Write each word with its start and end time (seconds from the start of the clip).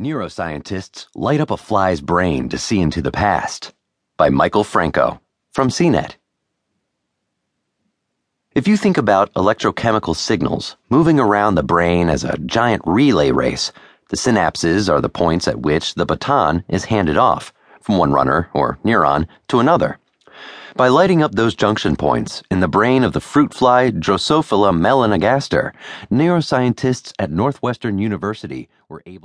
Neuroscientists 0.00 1.08
Light 1.14 1.42
Up 1.42 1.50
a 1.50 1.58
Fly's 1.58 2.00
Brain 2.00 2.48
to 2.48 2.56
See 2.56 2.80
into 2.80 3.02
the 3.02 3.12
Past 3.12 3.74
by 4.16 4.30
Michael 4.30 4.64
Franco 4.64 5.20
from 5.52 5.68
CNET. 5.68 6.14
If 8.54 8.66
you 8.66 8.78
think 8.78 8.96
about 8.96 9.30
electrochemical 9.34 10.16
signals 10.16 10.78
moving 10.88 11.20
around 11.20 11.54
the 11.54 11.62
brain 11.62 12.08
as 12.08 12.24
a 12.24 12.38
giant 12.38 12.80
relay 12.86 13.30
race, 13.30 13.72
the 14.08 14.16
synapses 14.16 14.90
are 14.90 15.02
the 15.02 15.10
points 15.10 15.46
at 15.46 15.60
which 15.60 15.92
the 15.92 16.06
baton 16.06 16.64
is 16.66 16.86
handed 16.86 17.18
off 17.18 17.52
from 17.82 17.98
one 17.98 18.12
runner 18.12 18.48
or 18.54 18.78
neuron 18.82 19.26
to 19.48 19.60
another. 19.60 19.98
By 20.76 20.88
lighting 20.88 21.22
up 21.22 21.32
those 21.32 21.54
junction 21.54 21.94
points 21.94 22.42
in 22.50 22.60
the 22.60 22.68
brain 22.68 23.04
of 23.04 23.12
the 23.12 23.20
fruit 23.20 23.52
fly 23.52 23.90
Drosophila 23.90 24.72
melanogaster, 24.72 25.72
neuroscientists 26.10 27.12
at 27.18 27.30
Northwestern 27.30 27.98
University 27.98 28.70
were 28.88 29.02
able 29.04 29.18